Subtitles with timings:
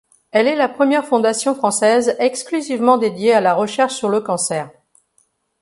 [0.31, 4.71] Elle est la première fondation française exclusivement dédiée à la recherche sur le cancer.